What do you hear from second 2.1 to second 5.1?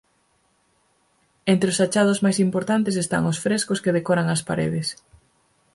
máis importantes están os frescos que decoran as paredes.